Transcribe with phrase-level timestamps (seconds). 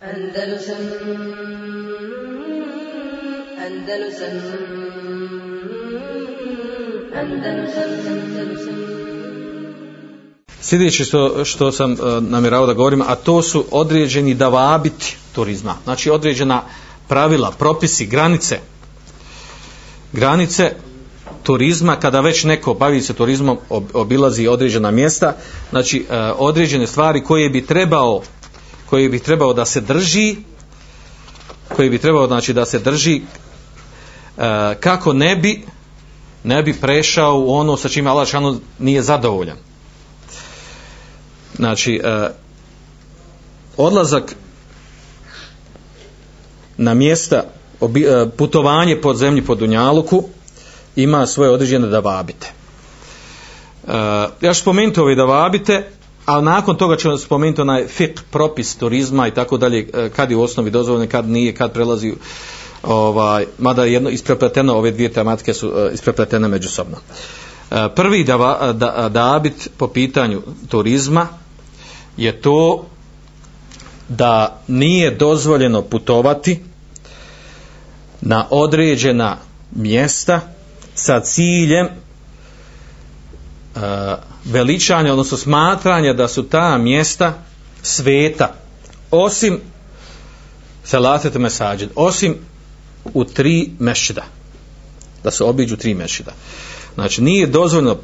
[0.00, 0.76] Andalusam
[3.66, 4.34] Andalusam
[7.14, 8.74] Andalusam Andalusam
[10.60, 15.76] Sljedeće što, što sam e, namjerao da govorim, a to su određeni davabiti turizma.
[15.84, 16.62] Znači određena
[17.08, 18.58] pravila, propisi, granice.
[20.12, 20.72] Granice
[21.42, 25.36] turizma, kada već neko bavi se turizmom, ob, obilazi određena mjesta,
[25.70, 28.22] znači e, određene stvari koje bi trebao
[28.90, 30.36] koji bi trebao da se drži
[31.76, 33.20] koji bi trebao znači da se drži e,
[34.80, 35.64] kako ne bi
[36.44, 38.28] ne bi prešao u ono sa čime Allah
[38.78, 39.56] nije zadovoljan.
[41.56, 42.28] Znači e,
[43.76, 44.34] odlazak
[46.76, 47.44] na mjesta
[47.80, 50.24] obi, e, putovanje pod zemlji pod Dunjaluku
[50.96, 52.46] ima svoje određene davabite.
[53.88, 53.92] E,
[54.40, 55.90] ja ću spomenuti ove davabite
[56.30, 60.36] a nakon toga ćemo spomenuti onaj fik propis turizma i tako dalje eh, kad je
[60.36, 62.14] u osnovi dozvoljeno kad nije kad prelazi
[62.82, 66.96] ovaj mada jedno isprepleteno ove dvije tematike su eh, isprepletene međusobno.
[67.70, 71.28] Eh, prvi da, da, dabit po pitanju turizma
[72.16, 72.84] je to
[74.08, 76.60] da nije dozvoljeno putovati
[78.20, 79.36] na određena
[79.70, 80.40] mjesta
[80.94, 81.86] sa ciljem
[83.76, 83.80] uh,
[84.44, 87.34] veličanja, odnosno smatranja da su ta mjesta
[87.82, 88.54] sveta,
[89.10, 89.60] osim
[90.84, 92.34] selatet mesađid, osim
[93.14, 94.24] u tri mešida,
[95.24, 96.32] da se obiđu tri mešida.
[96.94, 97.98] Znači, nije dozvoljno uh,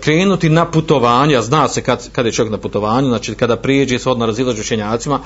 [0.00, 4.06] krenuti na putovanje, zna se kad, kad je čovjek na putovanju, znači kada prijeđe s
[4.06, 5.20] odno razilažu učenjacima,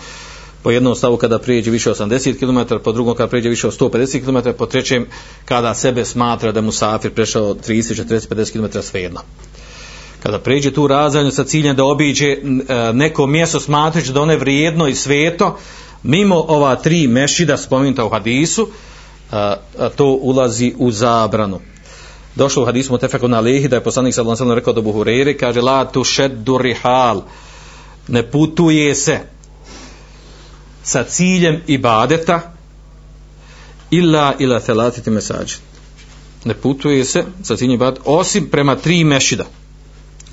[0.62, 3.78] po jednom stavu kada prijeđe više od 80 km, po drugom kada prijeđe više od
[3.78, 5.06] 150 km, po trećem
[5.44, 9.20] kada sebe smatra da mu safir prešao 30, 40, 50 km svejedno.
[10.22, 12.38] Kada pređe tu razdaljnju sa ciljem da obiđe e,
[12.92, 15.58] neko mjesto smatrajući da one vrijedno i sveto,
[16.02, 18.68] mimo ova tri mešida spomenuta u hadisu,
[19.32, 19.56] e,
[19.96, 21.60] to ulazi u zabranu.
[22.36, 25.84] Došlo u hadisu Mutefekun Alehi da je poslanik sallallahu alejhi rekao do Buhurere kaže la
[25.84, 27.22] tu šeddu rihal.
[28.08, 29.20] Ne putuje se
[30.82, 32.52] sa ciljem ibadeta
[33.90, 35.54] illa ila thelatiti mesađe.
[36.44, 39.44] ne putuje se sa ciljem ibadeta osim prema tri mešida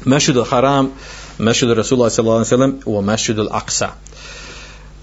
[0.05, 0.91] mešid al-haram
[1.37, 3.87] mešid al-rasulullah sallallahu alejhi ve u mešid al-aqsa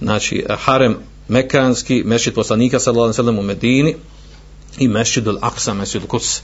[0.00, 0.96] znači eh, harem
[1.28, 3.96] mekanski mešid poslanika sallallahu alejhi ve u Medini
[4.78, 6.40] i mešid al-aqsa mešid al-quds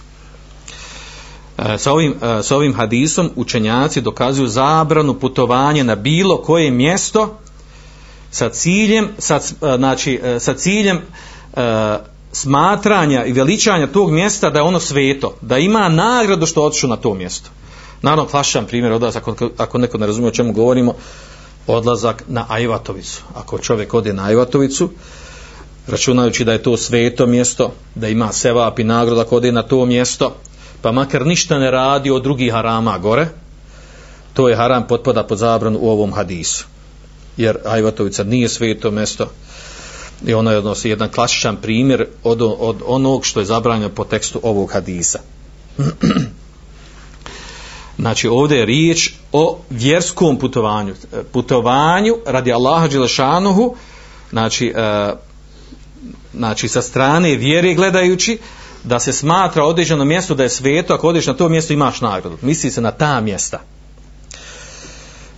[1.59, 7.39] E, sa ovim, e, sa ovim hadisom učenjaci dokazuju zabranu putovanja na bilo koje mjesto
[8.31, 11.01] sa ciljem sa, e, znači, sa ciljem
[12.33, 16.97] smatranja i veličanja tog mjesta da je ono sveto, da ima nagradu što otišu na
[16.97, 17.51] to mjesto.
[18.03, 20.95] Naravno, klašan primjer od vas, ako, ako neko ne razumije o čemu govorimo,
[21.67, 23.23] odlazak na Ajvatovicu.
[23.35, 24.91] Ako čovjek ode na Ajvatovicu,
[25.87, 29.87] računajući da je to sveto mjesto, da ima sevap i nagrada ako ode na to
[29.87, 30.37] mjesto,
[30.83, 33.29] pa makar ništa ne radi od drugih harama gore,
[34.33, 36.67] to je haram potpada pod zabranu u ovom hadisu.
[37.37, 39.31] Jer Ajvatovica nije sveto mjesto
[40.27, 44.41] i ono je odnosi jedan klasičan primjer od, od onog što je zabranjeno po tekstu
[44.43, 45.19] ovog hadisa.
[48.07, 50.93] znači ovdje je riječ o vjerskom putovanju.
[50.93, 53.75] E, putovanju radi Allaha Đelešanuhu,
[54.31, 55.13] znači, e,
[56.35, 58.39] znači sa strane vjere gledajući,
[58.85, 62.39] da se smatra određeno mjesto da je sveto, ako odeš na to mjesto imaš nagradu.
[62.43, 63.61] Misli se na ta mjesta.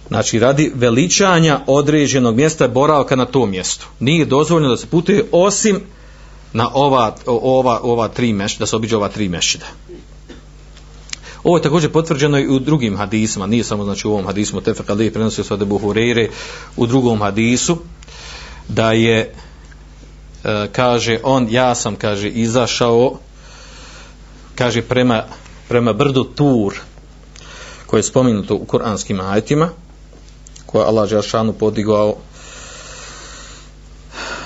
[0.09, 3.87] Znači, radi veličanja određenog mjesta boravka na tom mjestu.
[4.01, 5.81] Nije dozvoljeno da se putuje osim
[6.53, 9.67] na ova, ova, ova tri mešida, da se obiđe ova tri mešćida.
[11.45, 14.91] Ovo je također potvrđeno i u drugim hadisima, nije samo znači u ovom hadisu, Tefek
[14.91, 16.29] Ali prenosio svode Buhurere
[16.77, 17.79] u drugom hadisu,
[18.69, 19.35] da je,
[20.45, 23.19] e, kaže on, ja sam, kaže, izašao
[24.55, 25.23] kaže prema,
[25.69, 26.75] prema brdu Tur
[27.87, 29.69] koje je spomenuto u kuranskim ajetima
[30.67, 32.17] koje Allah Žešanu podigao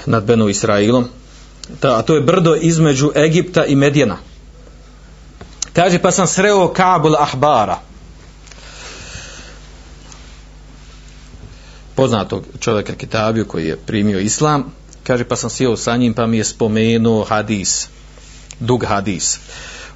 [0.06, 1.08] nad Benu Israilom.
[1.80, 4.18] Ta, a to je brdo između Egipta i Medjena
[5.72, 7.78] kaže pa sam sreo Kabul Ahbara.
[11.94, 14.72] Poznatog čovjeka Kitabiju koji je primio islam.
[15.06, 17.88] Kaže pa sam sjeo sa njim pa mi je spomenuo hadis
[18.60, 19.38] dug hadis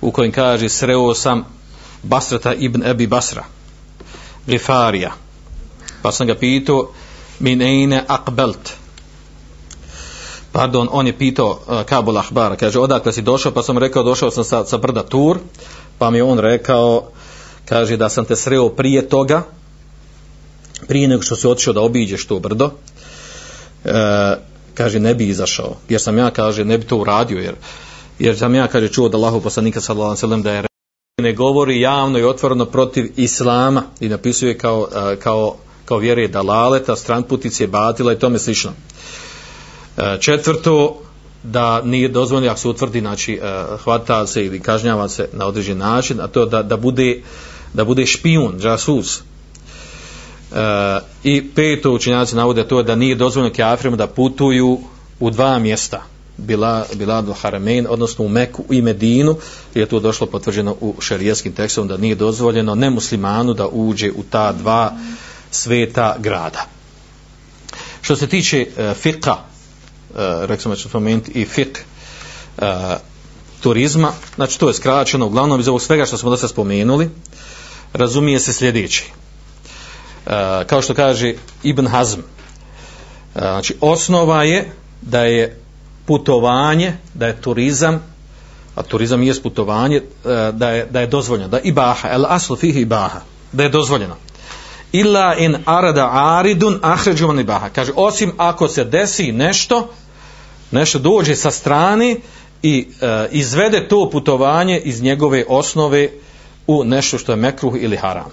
[0.01, 1.45] u kojem kaže sreo sam
[2.03, 3.45] Basrata ibn Ebi Basra
[4.47, 5.13] Gifarija
[6.03, 6.91] pa sam ga pitao
[7.39, 8.73] min ejne akbelt
[10.57, 13.53] pardon on je pitao uh, Kabul Ahbar kaže odakle si došao?
[13.53, 15.39] Pa sam rekao došao sam sa, sa brda Tur.
[15.99, 17.09] Pa mi on rekao
[17.65, 19.43] kaže da sam te sreo prije toga
[20.89, 22.71] prije nego što si otišao da obiđeš to brdo.
[23.85, 23.91] E,
[24.75, 27.55] kaže ne bi izašao jer sam ja kaže ne bi to uradio jer
[28.19, 30.65] jer sam ja kaže čuo da Allahu poslanika sallallahu alejhi ve sellem da je
[31.23, 36.97] ne govori javno i otvoreno protiv islama i napisuje kao e, kao kao vjere dalaleta,
[36.97, 38.73] stranputice, batila i tome slično.
[39.97, 41.03] E, četvrto,
[41.43, 45.79] da nije dozvoljeno ako se utvrdi znači e, hvata se ili kažnjava se na određen
[45.79, 47.23] način a to da, da bude
[47.73, 49.23] da bude špijun, džasus e,
[51.23, 54.81] i peto učinjaci navode to da nije dozvoljeno kafirima da putuju
[55.21, 56.03] u dva mjesta
[56.37, 59.37] bila, bila do Haramein, odnosno u Meku i Medinu,
[59.75, 64.53] je to došlo potvrđeno u šerijetskim tekstom da nije dozvoljeno nemuslimanu da uđe u ta
[64.53, 64.93] dva
[65.51, 66.67] sveta grada.
[68.03, 69.37] Što se tiče e, fiqa,
[70.17, 71.79] Eh, uh, rekao sam da ću spomenuti i fiqh
[72.59, 72.65] uh,
[73.61, 77.11] turizma, znači to je skraćeno, uglavnom iz ovog svega što smo do se spomenuli,
[77.93, 79.05] razumije se sljedeći.
[80.27, 84.73] Uh, eh, kao što kaže Ibn Hazm, uh, znači osnova je
[85.03, 85.61] da je
[86.07, 88.03] putovanje, da je turizam,
[88.75, 90.03] a turizam je putovanje,
[90.53, 93.21] da je, da je dozvoljeno, da ibaha, el aslu fihi ibaha,
[93.53, 94.17] da je dozvoljeno
[94.93, 97.69] illa in arada aridun ahređuvan ibaha.
[97.69, 99.89] Kaže, osim ako se desi nešto,
[100.71, 102.17] nešto dođe sa strane
[102.63, 106.09] i e, izvede to putovanje iz njegove osnove
[106.67, 108.31] u nešto što je mekruh ili haram.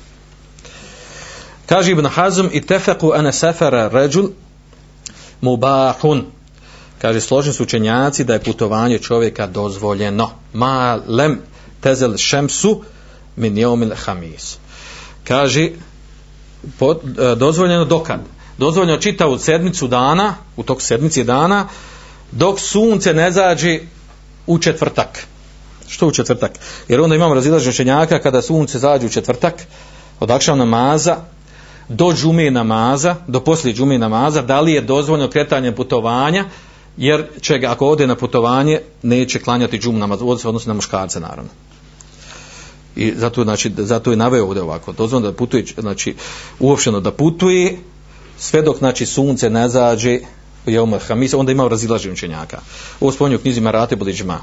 [1.65, 4.29] Kaže Ibn Hazm i tefeku ane sefera ređul
[5.41, 6.25] mubahun.
[7.01, 10.29] Kaže, složni su učenjaci da je putovanje čovjeka dozvoljeno.
[10.53, 11.39] Ma lem
[11.81, 12.81] tezel šemsu
[13.35, 14.57] min jeomil hamis.
[15.23, 15.69] Kaže,
[16.79, 18.19] pod, e, dozvoljeno dokad?
[18.57, 21.67] Dozvoljeno čitavu sedmicu dana, u tog sedmici dana,
[22.37, 23.79] dok sunce ne zađe
[24.47, 25.27] u četvrtak.
[25.87, 26.51] Što u četvrtak?
[26.87, 29.53] Jer onda imamo razilaženje učenjaka kada sunce zađe u četvrtak,
[30.19, 31.17] od akšav namaza,
[31.89, 36.45] do džume namaza, do poslije džume namaza, da li je dozvoljeno kretanje putovanja,
[36.97, 41.19] jer će ga, ako ode na putovanje, neće klanjati džum namaz, odnosno se na muškarce,
[41.19, 41.49] naravno
[42.95, 46.15] i zato znači zato je naveo ovdje ovako dozvoljeno da putuje znači
[46.59, 47.77] uopšteno da putuje
[48.37, 50.19] sve dok znači sunce ne zađe
[50.65, 52.59] je Hamisa, Hamis, onda imao razilaženje učenjaka.
[52.99, 54.39] Ovo spominju u knjizi Marate Buliđma.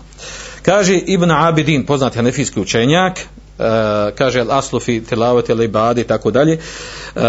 [0.63, 3.65] Kaže Ibn Abidin, poznati hanefijski učenjak, uh,
[4.19, 7.23] kaže Aslufi tilavet ili i tako dalje, uh,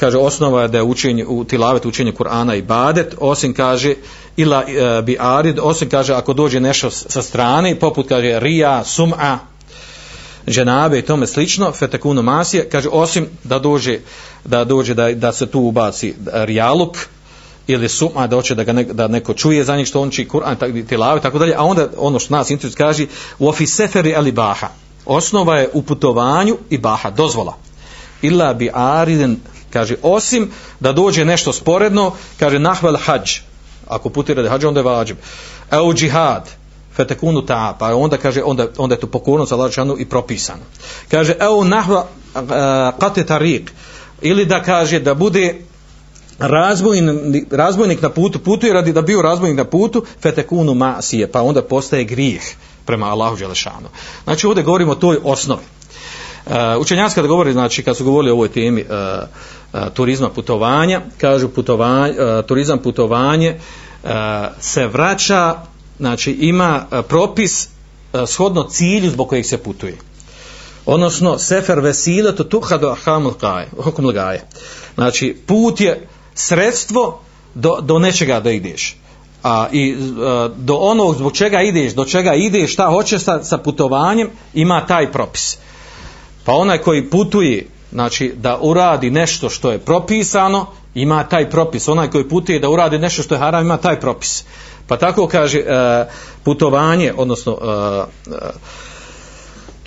[0.00, 3.94] kaže osnova je da je učenje, u tilavet učenje Kur'ana i badet, osim kaže
[4.36, 9.38] ila uh, bi arid, osim kaže ako dođe nešto sa strane, poput kaže rija, sum'a,
[10.46, 13.98] ženabe i tome slično, fetekuno masije, kaže, osim da dođe,
[14.44, 16.96] da dođe da, da se tu ubaci rijaluk,
[17.68, 20.28] ili suma da hoće da ga ne, da neko čuje za njih što on či
[20.28, 23.06] Kur'an tak tilavi tako dalje a onda ono što nas interesuje kaže
[23.38, 24.68] u ofiseferi ali baha
[25.06, 27.56] osnova je u putovanju i baha dozvola.
[28.22, 29.36] Illa bi ariden
[29.70, 30.50] kaže osim
[30.80, 33.38] da dođe nešto sporedno kaže nahvel hadž
[33.88, 35.16] ako putira da hadža onda je vađib.
[35.70, 36.48] Au džihad
[36.96, 40.62] fetekunu ta, pa onda kaže, onda, onda je to pokornost Allah i propisano.
[41.10, 42.46] Kaže, evo nahva eh, uh,
[42.98, 43.72] kate tarik,
[44.20, 45.60] ili da kaže da bude
[46.38, 51.62] razbojnik, razbojnik na putu, putuje radi da bio razbojnik na putu, fetekunu masije, pa onda
[51.62, 52.42] postaje grijeh
[52.84, 53.88] prema Allahu Đelešanu.
[54.24, 55.62] Znači ovdje govorimo o toj osnovi.
[56.46, 58.88] Uh, učenjaci kada govori, znači kad su govorili o ovoj temi uh,
[59.72, 63.56] uh, turizma putovanja, kažu putovanje, uh, turizam putovanje
[64.04, 64.10] uh,
[64.60, 65.54] se vraća
[65.98, 67.68] znači ima uh, propis
[68.12, 69.96] uh, shodno cilju zbog kojeg se putuje.
[70.86, 73.68] Odnosno, sefer vesile to tuha do hamul gaje,
[74.14, 74.44] gaje.
[74.94, 77.20] Znači, put je sredstvo
[77.54, 78.96] do, do nečega da ideš.
[79.42, 83.58] A, i a, do onog zbog čega ideš, do čega ideš, šta hoćeš sa, sa
[83.58, 85.58] putovanjem, ima taj propis.
[86.44, 91.88] Pa onaj koji putuje, znači da uradi nešto što je propisano, ima taj propis.
[91.88, 94.44] Onaj koji putuje da uradi nešto što je haram, ima taj propis.
[94.86, 96.12] Pa tako kaže uh,
[96.44, 98.38] putovanje, odnosno uh, uh,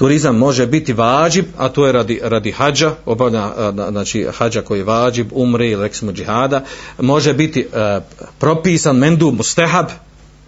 [0.01, 4.83] turizam može biti vađib, a to je radi, radi hađa, obavlja, znači hađa koji je
[4.83, 6.63] vađib, umri ili reksimo džihada,
[6.99, 7.99] može biti e,
[8.39, 9.85] propisan mendu mustehab,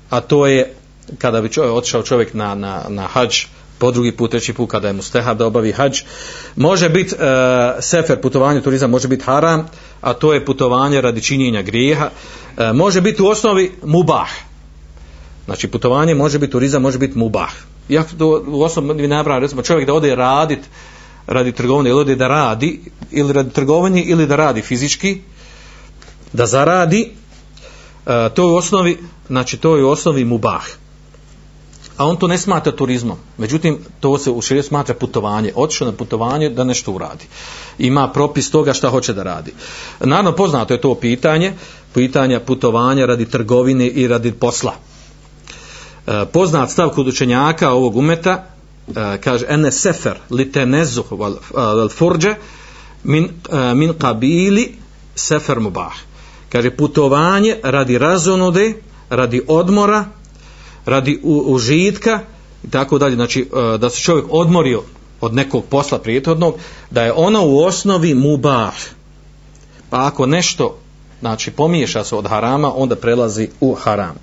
[0.10, 0.74] a to je
[1.18, 3.46] kada bi čovjek, otišao čovjek na, na, na hađ,
[3.78, 6.02] po drugi put, treći put kada je mustehab da obavi hađ,
[6.56, 9.68] može biti e, sefer putovanje turizam, može biti haram,
[10.02, 12.10] a to je putovanje radi činjenja grijeha,
[12.58, 14.30] e, može biti u osnovi mubah.
[15.46, 17.73] Znači putovanje može biti turizam, može biti mubah.
[17.90, 20.60] Ja to u osnovi mi napravim, recimo čovjek da ode radit
[21.28, 25.22] radi trgovine ili ode da radi ili radi trgovine ili da radi fizički
[26.34, 27.12] da zaradi
[28.06, 28.98] e, to je u osnovi
[29.28, 30.64] znači to je u osnovi mubah.
[31.98, 33.18] a on to ne smatra turizmom.
[33.38, 35.52] Međutim, to se u širiju smatra putovanje.
[35.56, 37.26] Otišao na putovanje da nešto uradi.
[37.78, 39.54] Ima propis toga šta hoće da radi.
[40.00, 41.54] Naravno, poznato je to pitanje,
[41.94, 44.74] pitanja putovanja radi trgovine i radi posla.
[46.08, 48.44] E, poznat stav kod učenjaka ovog umeta,
[48.88, 51.90] e, kaže, ene sefer li tenezuh val, val
[52.26, 52.36] e,
[53.04, 53.30] min,
[53.76, 54.76] min kabili
[55.16, 55.94] sefer mubah.
[56.50, 58.74] Kaže, putovanje radi razonude,
[59.10, 60.06] radi odmora,
[60.86, 62.20] radi užitka
[62.64, 64.84] i tako dalje, znači da se čovjek odmorio
[65.22, 66.56] od nekog posla prijetodnog,
[66.92, 68.74] da je ono u osnovi mubah.
[69.90, 70.78] Pa ako nešto
[71.20, 74.16] znači pomiješa se od harama, onda prelazi u haram.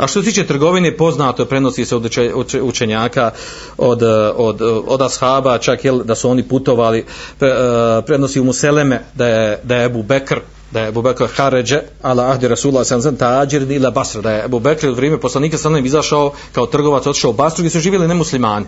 [0.00, 2.16] A što se tiče trgovine, poznato je, prenosi se od
[2.62, 3.30] učenjaka,
[3.78, 7.04] od, eh, od, eh, od ashaba, čak jel, da su oni putovali,
[7.38, 10.40] pre, eh, prenosi u Museleme da je, da je Ebu Bekr,
[10.70, 14.44] da je Abu Bekr Haređe, ala ahdi Rasulullah sam sallam, tađir ila Basra, da je
[14.44, 18.08] Abu Bekr u vrijeme poslanika sallam izašao kao trgovac, otišao u Basru gdje su živjeli
[18.08, 18.66] nemuslimani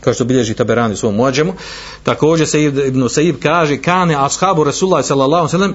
[0.00, 1.52] kao što bilježi Taberani u svom muadžemu.
[2.02, 5.74] Također se Ibn Saib kaže, kane ashabu Rasulullah sallallahu sallam,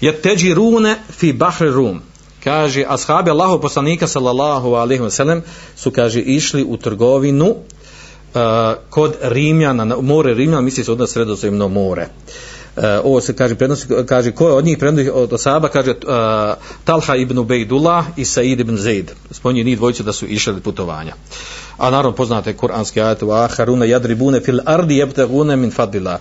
[0.00, 2.02] je teđi rune fi bahri rum.
[2.44, 5.42] Kaže, ashabi Allahu poslanika sallallahu alaihi ve sellem
[5.76, 8.40] su, kaže, išli u trgovinu uh,
[8.90, 12.08] kod Rimljana, na more Rimljana, misli se od sredozemno more.
[12.76, 15.96] Uh, ovo se kaže prednosi kaže ko je od njih prenosi od Asaba kaže uh,
[16.84, 19.10] Talha ibn Ubejdullah i Said ibn Zaid.
[19.30, 21.14] Spominje njih dvojice da su išli putovanja.
[21.78, 26.20] A naravno poznate kuranski ajet wa haruna yadribuna fil ardi yabtaguna min fadlillah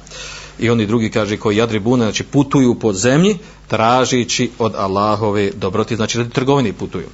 [0.60, 3.38] i oni drugi kaže koji jadribune znači putuju po zemlji
[3.68, 7.08] tražići od Allahove dobroti znači da trgovini putuju.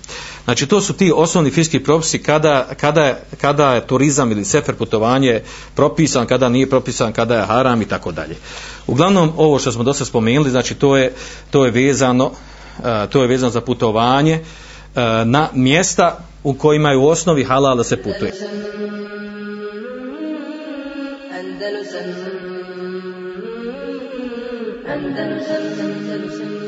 [0.44, 5.42] Znači to su ti osnovni fiski propisi kada, kada, kada je turizam ili sefer putovanje
[5.76, 8.36] propisan kada nije propisan kada je haram i tako dalje.
[8.88, 11.14] Uglavnom ovo što smo dosta spomenuli znači to je,
[11.52, 16.98] to je vezano uh, to je vezano za putovanje uh, na mjesta u kojima je
[16.98, 18.34] u osnovi halal da se putuje.
[21.40, 22.53] Andalusam.
[24.94, 26.63] Andalusam Andalusam